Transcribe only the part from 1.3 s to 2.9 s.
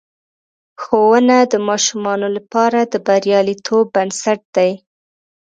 د ماشومانو لپاره